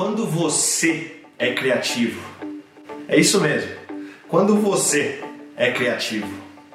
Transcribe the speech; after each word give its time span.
Quando 0.00 0.24
você 0.24 1.20
é 1.38 1.52
criativo. 1.52 2.22
É 3.06 3.20
isso 3.20 3.38
mesmo. 3.38 3.70
Quando 4.28 4.56
você 4.56 5.22
é 5.58 5.72
criativo. 5.72 6.26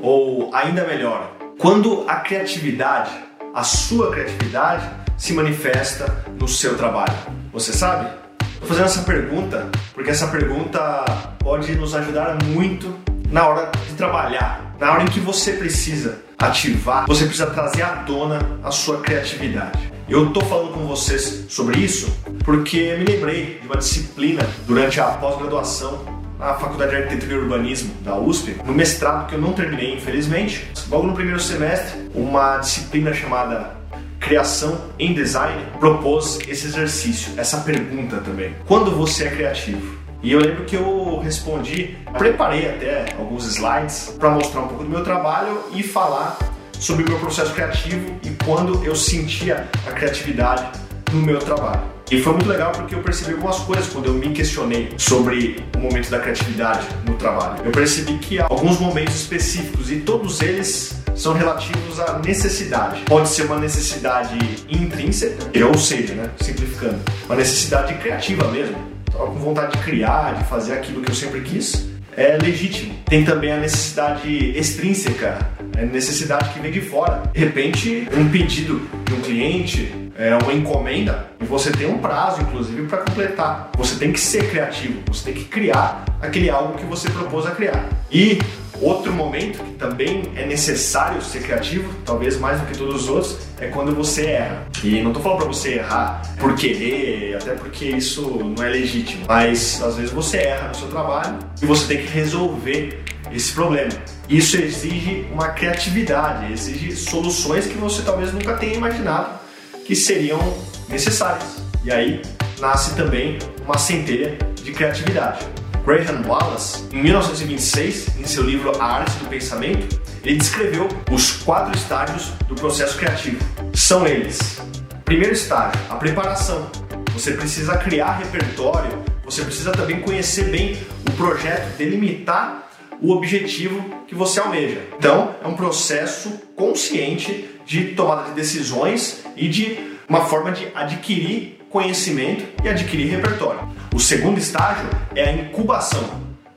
Ou 0.00 0.54
ainda 0.54 0.84
melhor, 0.84 1.32
quando 1.58 2.04
a 2.08 2.14
criatividade, 2.20 3.10
a 3.52 3.64
sua 3.64 4.12
criatividade, 4.12 4.88
se 5.16 5.32
manifesta 5.32 6.24
no 6.38 6.46
seu 6.46 6.76
trabalho. 6.76 7.12
Você 7.52 7.72
sabe? 7.72 8.08
Estou 8.52 8.68
fazendo 8.68 8.84
essa 8.84 9.02
pergunta 9.02 9.68
porque 9.94 10.10
essa 10.10 10.28
pergunta 10.28 11.04
pode 11.40 11.74
nos 11.74 11.96
ajudar 11.96 12.40
muito 12.44 12.96
na 13.32 13.48
hora 13.48 13.72
de 13.88 13.94
trabalhar, 13.94 14.76
na 14.78 14.92
hora 14.92 15.02
em 15.02 15.08
que 15.08 15.18
você 15.18 15.54
precisa 15.54 16.22
ativar, 16.38 17.04
você 17.08 17.24
precisa 17.24 17.50
trazer 17.50 17.82
à 17.82 17.96
tona 18.04 18.38
a 18.62 18.70
sua 18.70 19.00
criatividade. 19.00 19.97
Eu 20.08 20.28
estou 20.28 20.42
falando 20.42 20.72
com 20.72 20.86
vocês 20.86 21.44
sobre 21.50 21.80
isso 21.80 22.10
porque 22.42 22.96
me 22.96 23.04
lembrei 23.04 23.58
de 23.60 23.66
uma 23.66 23.76
disciplina 23.76 24.42
durante 24.66 24.98
a 24.98 25.04
pós-graduação 25.04 26.02
na 26.38 26.54
Faculdade 26.54 26.92
de 26.92 26.96
Arquitetura 26.96 27.34
e 27.34 27.38
Urbanismo 27.40 27.92
da 28.00 28.16
USP, 28.16 28.56
no 28.64 28.72
mestrado 28.72 29.28
que 29.28 29.34
eu 29.34 29.40
não 29.40 29.52
terminei, 29.52 29.92
infelizmente. 29.92 30.66
Logo 30.88 31.08
no 31.08 31.12
primeiro 31.12 31.38
semestre, 31.38 32.08
uma 32.14 32.56
disciplina 32.56 33.12
chamada 33.12 33.76
Criação 34.18 34.80
em 34.98 35.12
Design 35.12 35.62
propôs 35.78 36.38
esse 36.48 36.68
exercício, 36.68 37.34
essa 37.36 37.58
pergunta 37.58 38.16
também. 38.16 38.54
Quando 38.66 38.90
você 38.90 39.24
é 39.24 39.30
criativo? 39.30 39.98
E 40.22 40.32
eu 40.32 40.40
lembro 40.40 40.64
que 40.64 40.74
eu 40.74 41.20
respondi, 41.22 41.98
preparei 42.16 42.66
até 42.66 43.14
alguns 43.18 43.44
slides 43.44 44.14
para 44.18 44.30
mostrar 44.30 44.62
um 44.62 44.68
pouco 44.68 44.84
do 44.84 44.90
meu 44.90 45.04
trabalho 45.04 45.64
e 45.74 45.82
falar 45.82 46.38
sobre 46.78 47.04
o 47.04 47.08
meu 47.08 47.18
processo 47.18 47.52
criativo 47.52 48.18
e 48.22 48.30
quando 48.44 48.84
eu 48.84 48.94
sentia 48.94 49.68
a 49.86 49.92
criatividade 49.92 50.66
no 51.12 51.20
meu 51.20 51.38
trabalho. 51.38 51.82
E 52.10 52.22
foi 52.22 52.32
muito 52.32 52.48
legal 52.48 52.72
porque 52.72 52.94
eu 52.94 53.02
percebi 53.02 53.32
algumas 53.32 53.58
coisas 53.58 53.86
quando 53.88 54.06
eu 54.06 54.14
me 54.14 54.30
questionei 54.30 54.94
sobre 54.96 55.62
o 55.76 55.78
momento 55.78 56.10
da 56.10 56.18
criatividade 56.18 56.86
no 57.06 57.14
trabalho. 57.16 57.62
Eu 57.64 57.70
percebi 57.70 58.16
que 58.16 58.38
há 58.38 58.46
alguns 58.48 58.80
momentos 58.80 59.14
específicos 59.14 59.90
e 59.90 59.96
todos 59.96 60.40
eles 60.40 60.94
são 61.14 61.34
relativos 61.34 62.00
à 62.00 62.18
necessidade. 62.18 63.02
Pode 63.02 63.28
ser 63.28 63.42
uma 63.42 63.58
necessidade 63.58 64.38
intrínseca, 64.70 65.50
ou 65.66 65.76
seja, 65.76 66.14
né, 66.14 66.30
simplificando, 66.40 66.98
uma 67.26 67.36
necessidade 67.36 67.92
criativa 67.94 68.48
mesmo. 68.48 68.76
Estava 69.06 69.26
com 69.26 69.38
vontade 69.38 69.76
de 69.76 69.82
criar, 69.82 70.34
de 70.34 70.44
fazer 70.44 70.74
aquilo 70.74 71.02
que 71.02 71.10
eu 71.10 71.14
sempre 71.14 71.42
quis 71.42 71.88
é 72.18 72.36
legítimo. 72.36 72.92
Tem 73.06 73.24
também 73.24 73.52
a 73.52 73.58
necessidade 73.58 74.28
extrínseca, 74.58 75.38
a 75.78 75.82
necessidade 75.84 76.50
que 76.50 76.60
vem 76.60 76.70
de 76.70 76.80
fora. 76.80 77.22
De 77.32 77.40
repente, 77.40 78.08
um 78.16 78.28
pedido 78.28 78.88
de 79.04 79.14
um 79.14 79.20
cliente, 79.20 79.94
é 80.16 80.36
uma 80.36 80.52
encomenda, 80.52 81.28
e 81.40 81.44
você 81.44 81.70
tem 81.70 81.86
um 81.86 81.98
prazo, 81.98 82.42
inclusive, 82.42 82.88
para 82.88 82.98
completar. 82.98 83.70
Você 83.78 83.94
tem 83.94 84.12
que 84.12 84.18
ser 84.18 84.50
criativo, 84.50 85.00
você 85.06 85.26
tem 85.26 85.34
que 85.34 85.44
criar 85.44 86.04
aquele 86.20 86.50
algo 86.50 86.76
que 86.76 86.84
você 86.84 87.08
propôs 87.08 87.46
a 87.46 87.52
criar. 87.52 87.88
E 88.10 88.38
Outro 88.80 89.12
momento 89.12 89.58
que 89.58 89.72
também 89.72 90.22
é 90.36 90.46
necessário 90.46 91.20
ser 91.20 91.42
criativo, 91.42 91.92
talvez 92.04 92.38
mais 92.38 92.60
do 92.60 92.66
que 92.66 92.78
todos 92.78 93.02
os 93.02 93.08
outros, 93.08 93.38
é 93.60 93.66
quando 93.66 93.92
você 93.92 94.26
erra. 94.26 94.66
E 94.84 95.00
não 95.00 95.08
estou 95.08 95.20
falando 95.20 95.38
para 95.38 95.48
você 95.48 95.74
errar 95.74 96.22
por 96.38 96.54
querer, 96.54 97.36
até 97.36 97.54
porque 97.54 97.86
isso 97.86 98.22
não 98.22 98.64
é 98.64 98.68
legítimo, 98.68 99.24
mas 99.26 99.82
às 99.82 99.96
vezes 99.96 100.12
você 100.12 100.38
erra 100.38 100.68
no 100.68 100.74
seu 100.76 100.88
trabalho 100.88 101.38
e 101.60 101.66
você 101.66 101.88
tem 101.88 102.06
que 102.06 102.12
resolver 102.12 103.02
esse 103.32 103.52
problema. 103.52 103.90
Isso 104.28 104.58
exige 104.58 105.26
uma 105.32 105.48
criatividade, 105.48 106.52
exige 106.52 106.94
soluções 106.94 107.66
que 107.66 107.78
você 107.78 108.02
talvez 108.02 108.30
nunca 108.30 108.58
tenha 108.58 108.74
imaginado 108.74 109.38
que 109.86 109.96
seriam 109.96 110.38
necessárias. 110.86 111.56
E 111.82 111.90
aí 111.90 112.20
nasce 112.60 112.94
também 112.94 113.38
uma 113.64 113.78
centelha 113.78 114.36
de 114.62 114.70
criatividade. 114.72 115.46
Graham 115.82 116.22
Wallace, 116.26 116.84
em 116.92 117.02
1926, 117.02 118.18
em 118.18 118.26
seu 118.26 118.42
livro 118.42 118.78
A 118.78 118.98
Arte 118.98 119.16
do 119.16 119.30
Pensamento, 119.30 119.98
ele 120.22 120.36
descreveu 120.36 120.88
os 121.10 121.32
quatro 121.32 121.74
estágios 121.74 122.26
do 122.46 122.54
processo 122.54 122.98
criativo. 122.98 123.38
São 123.72 124.06
eles: 124.06 124.60
primeiro 125.06 125.32
estágio, 125.32 125.80
a 125.88 125.94
preparação. 125.94 126.70
Você 127.14 127.32
precisa 127.32 127.78
criar 127.78 128.18
repertório, 128.18 129.02
você 129.24 129.42
precisa 129.42 129.72
também 129.72 130.02
conhecer 130.02 130.50
bem 130.50 130.78
o 131.08 131.12
projeto, 131.12 131.78
delimitar 131.78 132.67
o 133.00 133.12
objetivo 133.12 133.84
que 134.06 134.14
você 134.14 134.40
almeja. 134.40 134.82
Então, 134.98 135.34
é 135.42 135.46
um 135.46 135.54
processo 135.54 136.40
consciente 136.56 137.48
de 137.64 137.92
tomada 137.94 138.30
de 138.30 138.34
decisões 138.34 139.24
e 139.36 139.48
de 139.48 139.78
uma 140.08 140.24
forma 140.24 140.52
de 140.52 140.68
adquirir 140.74 141.58
conhecimento 141.68 142.44
e 142.64 142.68
adquirir 142.68 143.10
repertório. 143.10 143.68
O 143.94 144.00
segundo 144.00 144.38
estágio 144.38 144.88
é 145.14 145.24
a 145.24 145.32
incubação. 145.32 146.02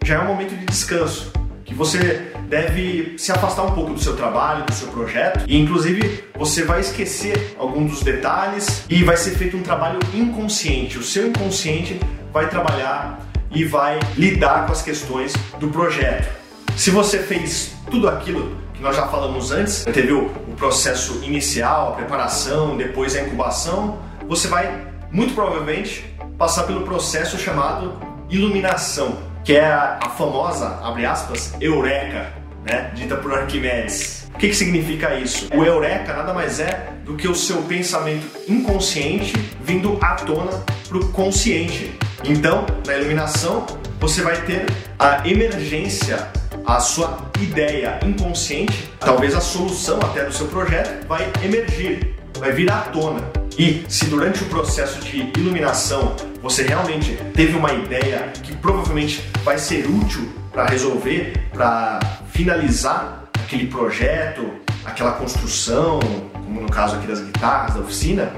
Já 0.04 0.16
é 0.16 0.20
um 0.20 0.28
momento 0.28 0.56
de 0.56 0.66
descanso, 0.66 1.32
que 1.66 1.74
você 1.74 2.32
deve 2.48 3.16
se 3.18 3.32
afastar 3.32 3.64
um 3.64 3.72
pouco 3.72 3.94
do 3.94 4.00
seu 4.00 4.16
trabalho, 4.16 4.66
do 4.66 4.74
seu 4.74 4.88
projeto, 4.90 5.46
e 5.48 5.58
inclusive 5.58 6.24
você 6.38 6.64
vai 6.64 6.82
esquecer 6.82 7.56
alguns 7.58 7.92
dos 7.92 8.04
detalhes 8.04 8.84
e 8.90 9.04
vai 9.04 9.16
ser 9.16 9.32
feito 9.32 9.56
um 9.56 9.62
trabalho 9.62 10.00
inconsciente. 10.14 10.98
O 10.98 11.04
seu 11.04 11.28
inconsciente 11.28 12.00
vai 12.34 12.50
trabalhar 12.50 13.31
e 13.52 13.64
vai 13.64 14.00
lidar 14.18 14.66
com 14.66 14.72
as 14.72 14.82
questões 14.82 15.34
do 15.60 15.68
projeto. 15.68 16.30
Se 16.76 16.90
você 16.90 17.20
fez 17.20 17.76
tudo 17.90 18.08
aquilo 18.08 18.58
que 18.74 18.82
nós 18.82 18.96
já 18.96 19.08
falamos 19.08 19.52
antes, 19.52 19.84
teve 19.84 20.14
o 20.14 20.30
processo 20.58 21.22
inicial, 21.24 21.94
a 21.94 21.96
preparação, 21.96 22.78
depois 22.78 23.16
a 23.16 23.22
incubação, 23.22 24.00
você 24.28 24.48
vai 24.48 24.88
muito 25.12 25.34
provavelmente 25.34 26.06
passar 26.38 26.64
pelo 26.64 26.82
processo 26.82 27.38
chamado 27.38 28.00
iluminação, 28.30 29.18
que 29.44 29.54
é 29.54 29.66
a, 29.66 30.00
a 30.02 30.10
famosa, 30.10 30.80
abre 30.82 31.06
aspas, 31.06 31.54
eureka, 31.60 32.34
né, 32.64 32.92
dita 32.96 33.18
por 33.18 33.34
Arquimedes. 33.34 34.30
O 34.34 34.38
que, 34.38 34.48
que 34.48 34.56
significa 34.56 35.14
isso? 35.16 35.50
O 35.54 35.64
eureka 35.64 36.14
nada 36.14 36.34
mais 36.34 36.60
é 36.60 36.94
do 37.04 37.16
que 37.16 37.28
o 37.28 37.36
seu 37.36 37.62
pensamento 37.64 38.26
inconsciente 38.48 39.34
vindo 39.62 39.98
à 40.02 40.16
tona 40.16 40.64
para 40.88 40.98
o 40.98 41.10
consciente. 41.10 41.92
Então, 42.24 42.66
na 42.86 42.98
iluminação, 42.98 43.66
você 44.00 44.22
vai 44.22 44.40
ter 44.42 44.66
a 45.00 45.28
emergência, 45.28 46.28
a 46.66 46.80
sua 46.80 47.32
ideia 47.40 48.00
inconsciente, 48.06 48.92
talvez 49.00 49.36
a 49.36 49.42
solução 49.42 50.00
até 50.00 50.24
do 50.26 50.34
seu 50.34 50.48
projeto, 50.48 51.08
vai 51.08 51.32
emergir, 51.44 52.16
vai 52.40 52.52
vir 52.52 52.72
à 52.72 52.78
tona. 52.78 53.22
E 53.58 53.84
se 53.90 54.06
durante 54.06 54.44
o 54.44 54.46
processo 54.48 55.02
de 55.02 55.32
iluminação 55.38 56.16
você 56.42 56.64
realmente 56.64 57.16
teve 57.36 57.56
uma 57.56 57.72
ideia 57.74 58.32
que 58.42 58.56
provavelmente 58.56 59.24
vai 59.44 59.58
ser 59.58 59.86
útil 59.86 60.32
para 60.52 60.66
resolver, 60.66 61.34
para 61.52 62.00
finalizar 62.32 63.26
aquele 63.40 63.68
projeto, 63.68 64.50
aquela 64.86 65.12
construção, 65.12 66.00
como 66.34 66.62
no 66.62 66.70
caso 66.70 66.96
aqui 66.96 67.08
das 67.08 67.20
guitarras 67.20 67.76
da 67.76 67.82
oficina, 67.82 68.32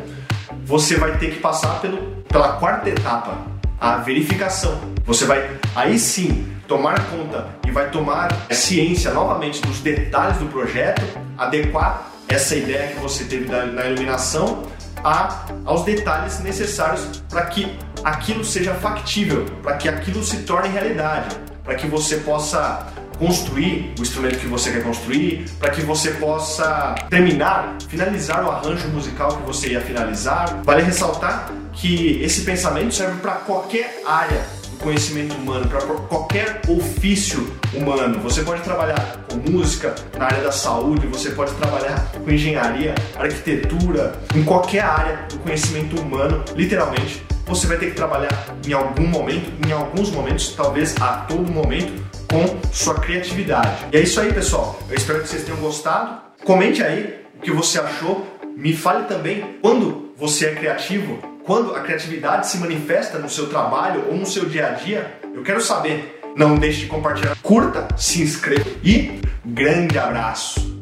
você 0.66 0.96
vai 0.96 1.18
ter 1.18 1.32
que 1.32 1.40
passar 1.40 1.80
pelo, 1.80 1.98
pela 2.28 2.54
quarta 2.54 2.90
etapa, 2.90 3.53
a 3.84 3.98
verificação. 3.98 4.80
Você 5.06 5.26
vai 5.26 5.60
aí 5.76 6.00
sim 6.00 6.48
tomar 6.70 7.06
conta 7.10 7.50
e 7.68 7.72
vai 7.72 7.92
tomar 7.92 8.30
ciência 8.50 9.12
novamente 9.12 9.62
dos 9.62 9.82
detalhes 9.82 10.38
do 10.38 10.46
projeto, 10.46 11.02
adequar 11.38 12.08
essa 12.30 12.56
ideia 12.56 12.94
que 12.94 13.00
você 13.02 13.26
teve 13.26 13.46
na 13.52 13.86
iluminação 13.86 14.64
a, 15.04 15.48
aos 15.66 15.84
detalhes 15.84 16.40
necessários 16.40 17.22
para 17.30 17.46
que 17.48 17.78
aquilo 18.06 18.46
seja 18.46 18.74
factível, 18.74 19.46
para 19.62 19.76
que 19.76 19.90
aquilo 19.90 20.24
se 20.24 20.44
torne 20.44 20.70
realidade, 20.70 21.36
para 21.62 21.76
que 21.76 21.86
você 21.86 22.18
possa 22.18 22.88
construir 23.24 23.94
o 23.98 24.02
instrumento 24.02 24.38
que 24.38 24.48
você 24.48 24.70
quer 24.70 24.84
construir, 24.84 25.46
para 25.58 25.72
que 25.72 25.82
você 25.82 26.12
possa 26.12 26.94
terminar, 27.10 27.78
finalizar 27.88 28.44
o 28.44 28.52
arranjo 28.52 28.90
musical 28.90 29.38
que 29.38 29.44
você 29.44 29.70
ia 29.70 29.80
finalizar. 29.80 30.62
Vale 30.62 30.84
ressaltar 30.84 31.50
que 31.72 32.22
esse 32.22 32.42
pensamento 32.42 32.94
serve 32.94 33.22
para 33.22 33.36
qualquer 33.36 34.02
área 34.06 34.42
conhecimento 34.84 35.34
humano, 35.36 35.66
para 35.70 35.80
qualquer 35.80 36.62
ofício 36.68 37.50
humano. 37.74 38.20
Você 38.20 38.42
pode 38.42 38.62
trabalhar 38.64 39.26
com 39.30 39.38
música, 39.50 39.96
na 40.20 40.26
área 40.26 40.44
da 40.44 40.52
saúde, 40.52 41.08
você 41.08 41.30
pode 41.30 41.54
trabalhar 41.54 42.12
com 42.12 42.30
engenharia, 42.30 42.94
arquitetura, 43.16 44.20
em 44.36 44.44
qualquer 44.44 44.84
área 44.84 45.26
do 45.30 45.40
conhecimento 45.40 46.02
humano, 46.02 46.44
literalmente. 46.54 47.24
Você 47.48 47.66
vai 47.66 47.78
ter 47.78 47.92
que 47.92 47.96
trabalhar 47.96 48.58
em 48.68 48.74
algum 48.74 49.08
momento, 49.08 49.50
em 49.66 49.72
alguns 49.72 50.12
momentos, 50.12 50.54
talvez 50.54 50.96
a 51.00 51.26
todo 51.30 51.50
momento, 51.50 52.04
com 52.34 52.74
sua 52.74 52.96
criatividade. 52.96 53.86
E 53.92 53.98
é 53.98 54.02
isso 54.02 54.20
aí, 54.20 54.34
pessoal. 54.34 54.80
Eu 54.90 54.96
espero 54.96 55.22
que 55.22 55.30
vocês 55.30 55.44
tenham 55.44 55.60
gostado. 55.60 56.20
Comente 56.44 56.82
aí 56.82 57.24
o 57.38 57.42
que 57.42 57.52
você 57.52 57.80
achou. 57.80 58.28
Me 58.58 58.76
fale 58.76 59.06
também 59.06 59.58
quando 59.62 60.14
você 60.18 60.48
é 60.48 60.56
criativo, 60.56 61.20
quando 61.44 61.76
a 61.76 61.82
criatividade 61.82 62.48
se 62.48 62.58
manifesta 62.58 63.20
no 63.20 63.30
seu 63.30 63.50
trabalho 63.50 64.06
ou 64.10 64.16
no 64.16 64.26
seu 64.26 64.46
dia 64.46 64.68
a 64.68 64.72
dia, 64.72 65.20
eu 65.34 65.44
quero 65.44 65.62
saber. 65.62 66.22
Não 66.36 66.56
deixe 66.56 66.82
de 66.82 66.86
compartilhar, 66.88 67.36
curta, 67.44 67.88
se 67.96 68.22
inscreva 68.22 68.70
e 68.84 69.20
grande 69.46 70.00
abraço! 70.00 70.73